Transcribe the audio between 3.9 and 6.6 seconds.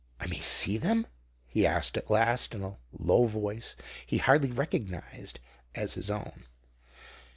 he hardly recognized as his own.